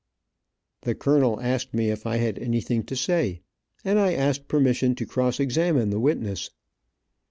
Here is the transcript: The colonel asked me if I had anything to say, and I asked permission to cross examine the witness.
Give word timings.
The 0.81 0.95
colonel 0.95 1.39
asked 1.41 1.75
me 1.75 1.91
if 1.91 2.07
I 2.07 2.17
had 2.17 2.39
anything 2.39 2.81
to 2.85 2.95
say, 2.95 3.41
and 3.85 3.99
I 3.99 4.13
asked 4.13 4.47
permission 4.47 4.95
to 4.95 5.05
cross 5.05 5.39
examine 5.39 5.91
the 5.91 5.99
witness. 5.99 6.49